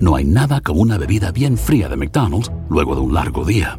No 0.00 0.16
hay 0.16 0.24
nada 0.24 0.62
como 0.62 0.80
una 0.80 0.96
bebida 0.96 1.30
bien 1.30 1.58
fría 1.58 1.88
de 1.88 1.96
McDonald's 1.96 2.50
luego 2.70 2.94
de 2.94 3.02
un 3.02 3.12
largo 3.12 3.44
día. 3.44 3.78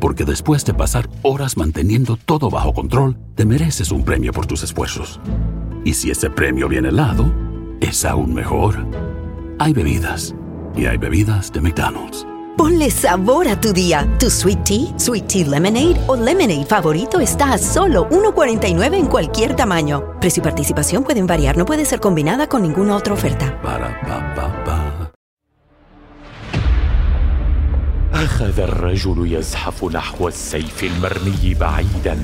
Porque 0.00 0.24
después 0.24 0.64
de 0.64 0.72
pasar 0.72 1.10
horas 1.22 1.58
manteniendo 1.58 2.16
todo 2.16 2.48
bajo 2.48 2.72
control, 2.72 3.18
te 3.34 3.44
mereces 3.44 3.92
un 3.92 4.02
premio 4.02 4.32
por 4.32 4.46
tus 4.46 4.62
esfuerzos. 4.62 5.20
Y 5.84 5.92
si 5.92 6.10
ese 6.10 6.30
premio 6.30 6.68
viene 6.68 6.88
helado, 6.88 7.30
es 7.80 8.04
aún 8.06 8.32
mejor. 8.32 8.86
Hay 9.58 9.74
bebidas. 9.74 10.34
Y 10.74 10.86
hay 10.86 10.96
bebidas 10.96 11.52
de 11.52 11.60
McDonald's. 11.60 12.26
Ponle 12.56 12.90
sabor 12.90 13.48
a 13.48 13.60
tu 13.60 13.72
día. 13.72 14.08
Tu 14.18 14.30
sweet 14.30 14.64
tea, 14.64 14.98
sweet 14.98 15.26
tea 15.26 15.46
lemonade 15.46 15.96
o 16.06 16.16
lemonade 16.16 16.64
favorito 16.66 17.20
está 17.20 17.52
a 17.52 17.58
solo 17.58 18.08
1.49 18.08 18.94
en 18.94 19.06
cualquier 19.06 19.54
tamaño. 19.54 20.18
Precio 20.20 20.40
y 20.40 20.44
participación 20.44 21.04
pueden 21.04 21.26
variar, 21.26 21.56
no 21.56 21.66
puede 21.66 21.84
ser 21.84 22.00
combinada 22.00 22.48
con 22.48 22.62
ninguna 22.62 22.96
otra 22.96 23.14
oferta. 23.14 23.60
Para 23.62 24.00
pa 24.02 24.34
pa 24.34 24.61
أخذ 28.32 28.60
الرجل 28.60 29.32
يزحف 29.32 29.84
نحو 29.84 30.28
السيف 30.28 30.84
المرمي 30.84 31.54
بعيدا 31.60 32.22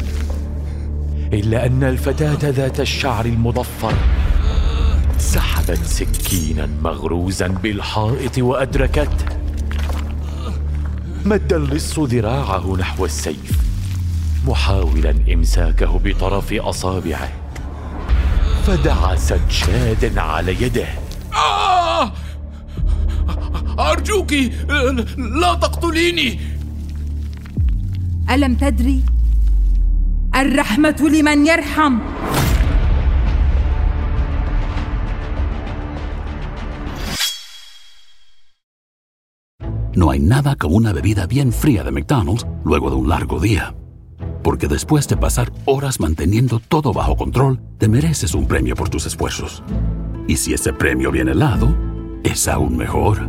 إلا 1.33 1.67
أن 1.67 1.85
الفتاة 1.85 2.51
ذات 2.51 2.81
الشعر 2.81 3.25
المضفر 3.27 3.93
سحبت 5.19 5.85
سكينا 5.85 6.69
مغروزا 6.83 7.47
بالحائط 7.47 8.39
وأدركته 8.39 9.25
مد 11.25 11.53
اللص 11.53 11.99
ذراعه 11.99 12.77
نحو 12.77 13.05
السيف 13.05 13.59
محاولا 14.47 15.15
إمساكه 15.35 15.99
بطرف 16.05 16.53
أصابعه 16.53 17.29
فدعست 18.67 19.41
شاد 19.49 20.19
على 20.19 20.63
يده! 20.63 21.08
أرجوك 23.80 24.34
لا 25.18 25.54
تقتليني 25.62 26.40
ألم 28.30 28.56
تدري؟ 28.56 29.02
الرحمة 30.36 31.10
لمن 31.14 31.48
يرحم 31.48 32.00
No 39.96 40.10
hay 40.10 40.20
nada 40.20 40.56
como 40.56 40.76
una 40.76 40.92
bebida 40.92 41.28
bien 41.28 41.54
fría 41.54 41.84
de 41.84 41.92
McDonald's 41.92 42.48
luego 42.66 42.90
de 42.90 42.96
un 42.96 43.10
largo 43.10 43.40
día. 43.40 43.76
Porque 44.44 44.68
después 44.68 45.08
de 45.08 45.18
pasar 45.18 45.54
horas 45.66 46.00
manteniendo 46.00 46.60
todo 46.60 46.94
bajo 46.94 47.16
control, 47.16 47.60
te 47.78 47.88
mereces 47.88 48.34
un 48.34 48.48
premio 48.48 48.76
por 48.76 48.90
tus 48.90 49.06
esfuerzos. 49.06 49.64
Y 50.28 50.38
si 50.38 50.54
ese 50.54 50.74
premio 50.74 51.12
viene 51.12 51.32
helado, 51.34 51.87
es 52.25 52.49
aún 52.49 52.77
mejor. 52.77 53.29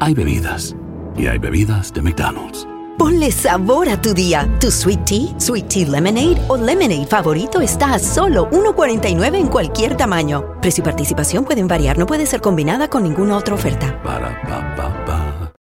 Hay 0.00 0.14
bebidas. 0.14 0.76
Y 1.16 1.26
hay 1.26 1.38
bebidas 1.38 1.92
de 1.92 2.02
McDonald's. 2.02 2.66
Ponle 2.98 3.30
sabor 3.30 3.88
a 3.90 4.00
tu 4.00 4.14
día. 4.14 4.48
Tu 4.58 4.70
sweet 4.70 5.04
tea, 5.04 5.38
sweet 5.38 5.68
tea 5.68 5.86
lemonade 5.86 6.40
o 6.48 6.56
lemonade 6.56 7.06
favorito 7.06 7.60
está 7.60 7.92
a 7.92 7.98
solo 7.98 8.48
1.49 8.50 9.36
en 9.36 9.46
cualquier 9.48 9.96
tamaño. 9.96 10.58
Precio 10.62 10.82
y 10.82 10.84
participación 10.84 11.44
pueden 11.44 11.68
variar, 11.68 11.98
no 11.98 12.06
puede 12.06 12.24
ser 12.24 12.40
combinada 12.40 12.88
con 12.88 13.02
ninguna 13.02 13.36
otra 13.36 13.54
oferta. 13.54 14.00
Para 14.02 14.40
pa 14.42 14.74
pa 14.76 15.25